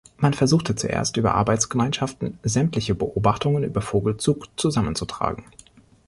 Man 0.17 0.33
versuchte 0.33 0.73
zuerst 0.73 1.15
über 1.17 1.35
Arbeitsgemeinschaften, 1.35 2.39
sämtliche 2.41 2.95
Beobachtungen 2.95 3.63
über 3.63 3.83
Vogelzug 3.83 4.47
zusammenzutragen. 4.57 5.45